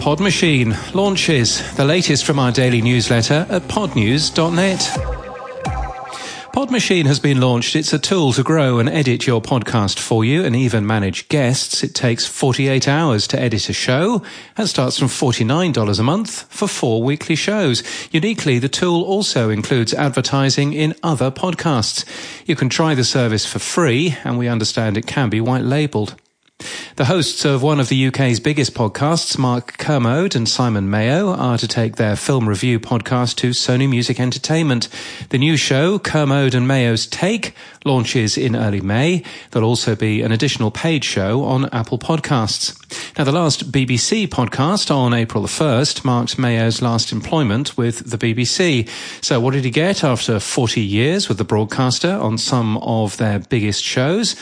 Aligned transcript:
Podmachine 0.00 0.94
launches 0.94 1.74
the 1.76 1.84
latest 1.84 2.24
from 2.24 2.38
our 2.38 2.50
daily 2.50 2.80
newsletter 2.80 3.46
at 3.50 3.60
podnews.net. 3.64 4.78
Podmachine 6.54 7.04
has 7.04 7.20
been 7.20 7.38
launched. 7.38 7.76
It's 7.76 7.92
a 7.92 7.98
tool 7.98 8.32
to 8.32 8.42
grow 8.42 8.78
and 8.78 8.88
edit 8.88 9.26
your 9.26 9.42
podcast 9.42 9.98
for 9.98 10.24
you 10.24 10.42
and 10.42 10.56
even 10.56 10.86
manage 10.86 11.28
guests. 11.28 11.84
It 11.84 11.94
takes 11.94 12.26
48 12.26 12.88
hours 12.88 13.26
to 13.28 13.38
edit 13.38 13.68
a 13.68 13.74
show 13.74 14.22
and 14.56 14.66
starts 14.66 14.98
from 14.98 15.08
$49 15.08 16.00
a 16.00 16.02
month 16.02 16.50
for 16.50 16.66
four 16.66 17.02
weekly 17.02 17.36
shows. 17.36 17.82
Uniquely, 18.10 18.58
the 18.58 18.70
tool 18.70 19.02
also 19.02 19.50
includes 19.50 19.92
advertising 19.92 20.72
in 20.72 20.94
other 21.02 21.30
podcasts. 21.30 22.06
You 22.46 22.56
can 22.56 22.70
try 22.70 22.94
the 22.94 23.04
service 23.04 23.44
for 23.44 23.58
free 23.58 24.16
and 24.24 24.38
we 24.38 24.48
understand 24.48 24.96
it 24.96 25.06
can 25.06 25.28
be 25.28 25.42
white 25.42 25.64
labeled. 25.64 26.14
The 26.96 27.06
hosts 27.06 27.44
of 27.44 27.62
one 27.62 27.80
of 27.80 27.88
the 27.88 28.06
UK's 28.08 28.40
biggest 28.40 28.74
podcasts, 28.74 29.38
Mark 29.38 29.78
Kermode 29.78 30.36
and 30.36 30.48
Simon 30.48 30.90
Mayo, 30.90 31.30
are 31.30 31.56
to 31.56 31.66
take 31.66 31.96
their 31.96 32.16
film 32.16 32.48
review 32.48 32.78
podcast 32.78 33.36
to 33.36 33.50
Sony 33.50 33.88
Music 33.88 34.20
Entertainment. 34.20 34.88
The 35.30 35.38
new 35.38 35.56
show, 35.56 35.98
Kermode 35.98 36.54
and 36.54 36.68
Mayo's 36.68 37.06
Take, 37.06 37.54
launches 37.84 38.36
in 38.36 38.54
early 38.54 38.80
May. 38.80 39.22
There'll 39.50 39.68
also 39.68 39.96
be 39.96 40.22
an 40.22 40.32
additional 40.32 40.70
paid 40.70 41.04
show 41.04 41.44
on 41.44 41.70
Apple 41.70 41.98
Podcasts. 41.98 42.76
Now, 43.16 43.24
the 43.24 43.32
last 43.32 43.72
BBC 43.72 44.28
podcast 44.28 44.94
on 44.94 45.14
April 45.14 45.42
the 45.42 45.48
1st 45.48 46.04
marked 46.04 46.38
Mayo's 46.38 46.82
last 46.82 47.12
employment 47.12 47.76
with 47.76 48.10
the 48.10 48.18
BBC. 48.18 48.88
So 49.24 49.40
what 49.40 49.54
did 49.54 49.64
he 49.64 49.70
get 49.70 50.04
after 50.04 50.38
40 50.38 50.80
years 50.80 51.28
with 51.28 51.38
the 51.38 51.44
broadcaster 51.44 52.12
on 52.12 52.36
some 52.38 52.76
of 52.78 53.16
their 53.16 53.38
biggest 53.38 53.82
shows? 53.82 54.36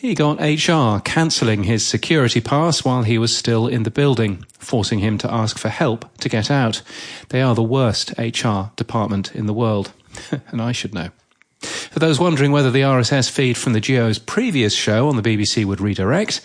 He 0.00 0.14
got 0.14 0.40
HR 0.40 0.98
cancelling 1.00 1.64
his 1.64 1.86
security 1.86 2.40
pass 2.40 2.86
while 2.86 3.02
he 3.02 3.18
was 3.18 3.36
still 3.36 3.68
in 3.68 3.82
the 3.82 3.90
building, 3.90 4.46
forcing 4.58 5.00
him 5.00 5.18
to 5.18 5.30
ask 5.30 5.58
for 5.58 5.68
help 5.68 6.10
to 6.20 6.30
get 6.30 6.50
out. 6.50 6.80
They 7.28 7.42
are 7.42 7.54
the 7.54 7.62
worst 7.62 8.14
HR 8.16 8.72
department 8.76 9.34
in 9.34 9.44
the 9.44 9.52
world. 9.52 9.92
and 10.48 10.62
I 10.62 10.72
should 10.72 10.94
know. 10.94 11.10
For 11.58 11.98
those 11.98 12.18
wondering 12.18 12.50
whether 12.50 12.70
the 12.70 12.80
RSS 12.80 13.28
feed 13.28 13.58
from 13.58 13.74
the 13.74 13.80
Geo's 13.80 14.18
previous 14.18 14.72
show 14.74 15.06
on 15.06 15.16
the 15.16 15.22
BBC 15.22 15.66
would 15.66 15.82
redirect, 15.82 16.40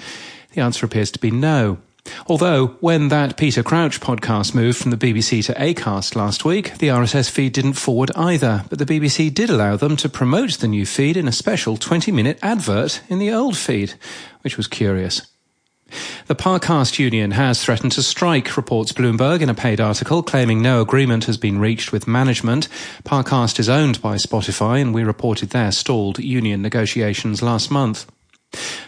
the 0.51 0.59
answer 0.59 0.85
appears 0.85 1.09
to 1.11 1.19
be 1.19 1.31
no. 1.31 1.77
Although, 2.27 2.77
when 2.79 3.09
that 3.09 3.37
Peter 3.37 3.61
Crouch 3.61 3.99
podcast 4.01 4.55
moved 4.55 4.79
from 4.79 4.89
the 4.89 4.97
BBC 4.97 5.45
to 5.45 5.53
Acast 5.53 6.15
last 6.15 6.43
week, 6.43 6.75
the 6.79 6.87
RSS 6.87 7.29
feed 7.29 7.53
didn't 7.53 7.73
forward 7.73 8.09
either, 8.15 8.65
but 8.67 8.79
the 8.79 8.85
BBC 8.85 9.31
did 9.31 9.51
allow 9.51 9.75
them 9.75 9.95
to 9.97 10.09
promote 10.09 10.53
the 10.53 10.67
new 10.67 10.87
feed 10.87 11.17
in 11.17 11.27
a 11.27 11.31
special 11.31 11.77
20 11.77 12.11
minute 12.11 12.39
advert 12.41 13.01
in 13.09 13.19
the 13.19 13.31
old 13.31 13.55
feed, 13.55 13.93
which 14.41 14.57
was 14.57 14.65
curious. 14.65 15.27
The 16.25 16.33
Parcast 16.33 16.97
Union 16.97 17.29
has 17.29 17.63
threatened 17.63 17.91
to 17.91 18.01
strike, 18.01 18.57
reports 18.57 18.91
Bloomberg 18.91 19.41
in 19.41 19.49
a 19.49 19.53
paid 19.53 19.79
article 19.79 20.23
claiming 20.23 20.63
no 20.63 20.81
agreement 20.81 21.25
has 21.25 21.37
been 21.37 21.59
reached 21.59 21.91
with 21.91 22.07
management. 22.07 22.67
Parcast 23.03 23.59
is 23.59 23.69
owned 23.69 24.01
by 24.01 24.15
Spotify 24.15 24.81
and 24.81 24.95
we 24.95 25.03
reported 25.03 25.51
their 25.51 25.71
stalled 25.71 26.17
union 26.17 26.63
negotiations 26.63 27.43
last 27.43 27.69
month. 27.69 28.07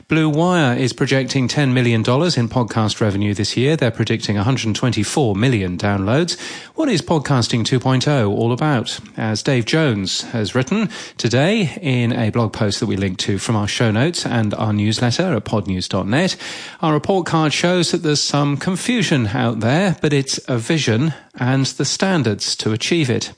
Blue 0.08 0.30
Wire 0.30 0.78
is 0.78 0.94
projecting 0.94 1.48
$10 1.48 1.74
million 1.74 2.00
in 2.00 2.04
podcast 2.04 3.02
revenue 3.02 3.34
this 3.34 3.58
year. 3.58 3.76
They're 3.76 3.92
predicting 3.92 4.36
124 4.36 5.36
million 5.36 5.78
downloads. 5.78 6.40
What 6.76 6.90
is 6.90 7.02
Podcasting 7.02 7.64
2.0 7.64 8.30
all 8.30 8.52
about? 8.52 9.00
As 9.18 9.44
Dave 9.44 9.66
Jones 9.66 10.22
has 10.24 10.56
written 10.56 10.90
today 11.18 11.78
in 11.82 12.14
a 12.14 12.30
blog 12.30 12.54
post 12.54 12.80
that 12.80 12.86
we 12.88 12.98
link 12.98 13.18
to 13.20 13.38
from 13.38 13.56
our 13.56 13.68
show 13.68 13.92
notes 13.92 14.26
and 14.26 14.54
our 14.54 14.74
newsletter 14.74 15.34
at 15.36 15.46
podnews.net, 15.46 16.36
our 16.82 16.94
report 16.94 17.26
card 17.26 17.54
shows 17.54 17.92
that 17.92 18.04
there's 18.04 18.22
some 18.22 18.58
confusion 18.58 19.28
out 19.28 19.60
there, 19.60 19.98
but 20.02 20.14
it's 20.14 20.40
a 20.48 20.58
vision 20.58 21.14
and 21.36 21.66
the 21.66 21.86
standards 21.86 22.56
to 22.56 22.72
achieve 22.72 23.10
it. 23.10 23.34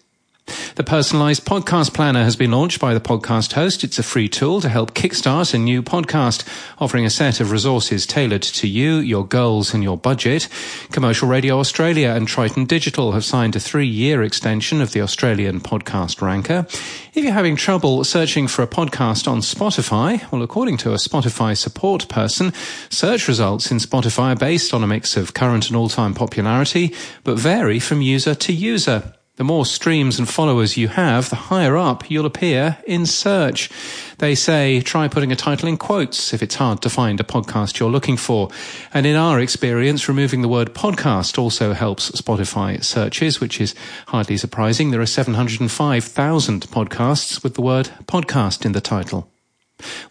The 0.80 0.86
personalized 0.86 1.44
podcast 1.44 1.94
planner 1.94 2.24
has 2.24 2.38
been 2.38 2.52
launched 2.52 2.80
by 2.80 2.94
the 2.94 3.02
podcast 3.02 3.52
host. 3.52 3.84
It's 3.84 4.00
a 4.00 4.02
free 4.02 4.30
tool 4.30 4.62
to 4.62 4.70
help 4.70 4.94
kickstart 4.94 5.54
a 5.54 5.58
new 5.58 5.84
podcast, 5.84 6.48
offering 6.80 7.06
a 7.06 7.10
set 7.10 7.42
of 7.42 7.52
resources 7.52 8.06
tailored 8.06 8.44
to 8.44 8.66
you, 8.66 9.00
your 9.00 9.28
goals 9.28 9.74
and 9.74 9.84
your 9.84 9.98
budget. 9.98 10.48
Commercial 10.90 11.28
Radio 11.28 11.60
Australia 11.60 12.12
and 12.12 12.30
Triton 12.30 12.64
Digital 12.64 13.12
have 13.12 13.26
signed 13.26 13.58
a 13.58 13.60
three 13.60 13.88
year 13.88 14.24
extension 14.24 14.80
of 14.80 14.94
the 14.94 15.02
Australian 15.02 15.60
podcast 15.60 16.22
ranker. 16.22 16.66
If 17.14 17.26
you're 17.26 17.34
having 17.34 17.58
trouble 17.58 18.06
searching 18.06 18.48
for 18.48 18.62
a 18.62 18.68
podcast 18.68 19.28
on 19.28 19.40
Spotify, 19.40 20.32
well, 20.32 20.44
according 20.44 20.78
to 20.78 20.94
a 20.94 20.96
Spotify 20.96 21.58
support 21.58 22.08
person, 22.08 22.54
search 22.90 23.28
results 23.28 23.70
in 23.70 23.80
Spotify 23.80 24.32
are 24.32 24.38
based 24.38 24.74
on 24.74 24.82
a 24.82 24.88
mix 24.88 25.18
of 25.18 25.34
current 25.34 25.68
and 25.68 25.76
all-time 25.76 26.14
popularity, 26.14 26.96
but 27.26 27.38
vary 27.38 27.80
from 27.82 28.02
user 28.02 28.34
to 28.34 28.54
user. 28.54 29.14
The 29.40 29.46
more 29.46 29.66
streams 29.66 30.20
and 30.20 30.28
followers 30.28 30.76
you 30.76 30.90
have, 30.90 31.30
the 31.30 31.38
higher 31.38 31.78
up 31.78 32.12
you'll 32.12 32.26
appear 32.26 32.76
in 32.86 33.06
search. 33.06 33.70
They 34.18 34.36
say 34.36 34.82
try 34.82 35.08
putting 35.08 35.32
a 35.32 35.38
title 35.38 35.70
in 35.70 35.78
quotes 35.78 36.34
if 36.34 36.44
it's 36.44 36.56
hard 36.56 36.82
to 36.82 36.90
find 36.90 37.22
a 37.22 37.24
podcast 37.24 37.80
you're 37.80 37.90
looking 37.90 38.18
for. 38.18 38.50
And 38.94 39.06
in 39.06 39.16
our 39.16 39.40
experience, 39.40 40.10
removing 40.10 40.42
the 40.42 40.50
word 40.50 40.74
podcast 40.74 41.40
also 41.40 41.72
helps 41.72 42.12
Spotify 42.12 42.84
searches, 42.84 43.40
which 43.40 43.62
is 43.62 43.76
hardly 44.08 44.36
surprising. 44.36 44.92
There 44.92 45.00
are 45.00 45.06
705,000 45.06 46.68
podcasts 46.68 47.42
with 47.42 47.54
the 47.54 47.62
word 47.62 47.92
podcast 48.08 48.66
in 48.66 48.74
the 48.74 48.82
title. 48.82 49.32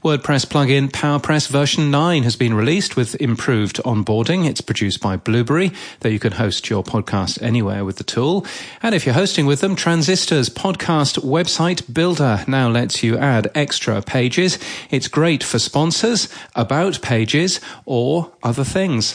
WordPress 0.03 0.47
plugin 0.47 0.89
PowerPress 0.91 1.49
version 1.49 1.91
9 1.91 2.23
has 2.23 2.37
been 2.37 2.55
released 2.55 2.97
with 2.97 3.15
improved 3.21 3.77
onboarding. 3.85 4.49
It's 4.49 4.61
produced 4.61 5.01
by 5.01 5.17
Blubrry, 5.17 5.73
though 6.01 6.09
you 6.09 6.19
can 6.19 6.33
host 6.33 6.71
your 6.71 6.83
podcast 6.83 7.43
anywhere 7.43 7.85
with 7.85 7.97
the 7.97 8.05
tool. 8.05 8.47
And 8.83 8.95
if 8.95 9.05
you're 9.05 9.15
hosting 9.15 9.45
with 9.45 9.61
them, 9.61 9.77
Transistor's 9.77 10.49
podcast 10.49 11.23
website 11.23 11.93
builder 11.93 12.45
now 12.49 12.69
lets 12.69 13.03
you 13.03 13.19
add 13.19 13.51
extra 13.55 14.01
pages. 14.01 14.59
It's 14.91 15.09
great 15.09 15.45
for 15.45 15.59
sponsors, 15.59 16.29
about 16.55 17.03
pages, 17.03 17.61
or 17.85 18.33
other 18.43 18.65
things. 18.65 19.15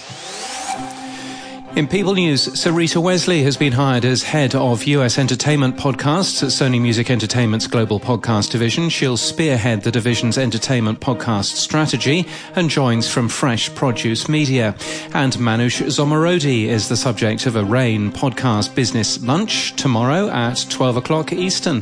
In 1.76 1.88
People 1.88 2.14
News, 2.14 2.50
Sarita 2.50 3.02
Wesley 3.02 3.42
has 3.42 3.58
been 3.58 3.74
hired 3.74 4.06
as 4.06 4.22
head 4.22 4.54
of 4.54 4.84
US 4.84 5.18
entertainment 5.18 5.76
podcasts 5.76 6.44
at 6.44 6.50
Sony 6.50 6.80
Music 6.80 7.10
Entertainment's 7.10 7.66
global 7.66 8.00
podcast 8.00 8.52
division. 8.52 8.90
She'll 8.90 9.18
spearhead 9.18 9.82
the 9.82 9.90
division's 9.90 10.38
entertainment 10.38 11.00
podcast 11.00 11.56
strategy 11.56 12.28
and 12.56 12.70
joins 12.70 13.10
from 13.10 13.28
Fresh 13.28 13.74
Produce 13.74 14.30
Media. 14.30 14.76
And 15.16 15.34
Manoush 15.34 15.82
Zomorodi 15.88 16.66
is 16.66 16.90
the 16.90 16.98
subject 16.98 17.48
of 17.48 17.56
a 17.56 17.64
RAIN 17.64 18.12
podcast 18.12 18.76
business 18.76 19.24
lunch 19.24 19.76
tomorrow 19.76 20.30
at 20.30 20.68
12 20.70 20.98
o'clock 20.98 21.34
Eastern. 21.34 21.82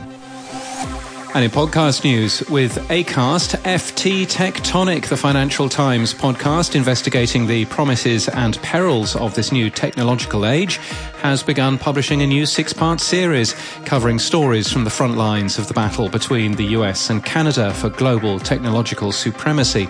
And 1.34 1.46
in 1.46 1.50
podcast 1.50 2.04
news, 2.04 2.42
with 2.50 2.76
ACAST, 2.90 3.56
FT 3.64 4.26
Tectonic, 4.26 5.08
the 5.08 5.16
Financial 5.16 5.70
Times 5.70 6.14
podcast 6.14 6.76
investigating 6.76 7.48
the 7.48 7.64
promises 7.66 8.28
and 8.28 8.62
perils 8.62 9.16
of 9.16 9.34
this 9.34 9.50
new 9.50 9.70
technological 9.70 10.46
age, 10.46 10.76
has 11.22 11.42
begun 11.42 11.78
publishing 11.78 12.22
a 12.22 12.28
new 12.28 12.46
six 12.46 12.74
part 12.74 13.00
series 13.00 13.54
covering 13.86 14.20
stories 14.20 14.70
from 14.70 14.84
the 14.84 14.90
front 14.90 15.16
lines 15.16 15.58
of 15.58 15.70
the 15.70 15.74
battle 15.74 16.10
between 16.10 16.56
the 16.56 16.66
US 16.78 17.10
and 17.10 17.24
Canada 17.24 17.74
for 17.76 17.90
global 17.90 18.38
technological 18.38 19.14
supremacy. 19.14 19.88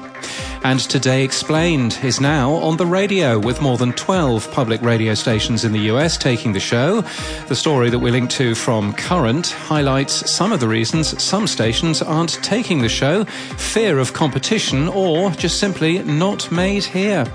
And 0.64 0.80
Today 0.80 1.24
Explained 1.24 1.98
is 2.04 2.22
now 2.22 2.52
on 2.52 2.78
the 2.78 2.86
radio 2.86 3.40
with 3.40 3.62
more 3.62 3.78
than 3.78 3.94
12 3.94 4.52
public 4.52 4.80
radio 4.84 5.16
stations 5.16 5.66
in 5.66 5.72
the 5.72 5.90
US 5.92 6.18
taking 6.18 6.54
the 6.54 6.60
show. 6.60 7.02
The 7.48 7.56
story 7.56 7.90
that 7.90 7.98
we 7.98 8.12
link 8.12 8.30
to 8.32 8.54
from 8.54 8.94
Current 8.94 9.48
highlights 9.48 10.30
some 10.30 10.52
of 10.52 10.60
the 10.60 10.68
reasons 10.68 11.20
some 11.32 11.48
stations 11.48 12.02
aren't 12.02 12.44
taking 12.44 12.82
the 12.82 12.90
show, 12.90 13.24
fear 13.56 14.00
of 14.00 14.12
competition, 14.12 14.90
or 14.90 15.32
just 15.32 15.62
simply 15.62 16.04
not 16.04 16.52
made 16.52 16.84
here. 16.84 17.26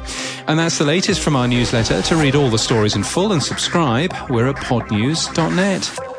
And 0.46 0.58
that's 0.58 0.76
the 0.76 0.84
latest 0.84 1.22
from 1.22 1.34
our 1.34 1.48
newsletter. 1.48 2.02
To 2.02 2.16
read 2.16 2.34
all 2.34 2.50
the 2.50 2.58
stories 2.58 2.94
in 2.94 3.02
full 3.02 3.32
and 3.32 3.42
subscribe, 3.42 4.14
we're 4.28 4.48
at 4.48 4.56
podnews.net. 4.56 6.15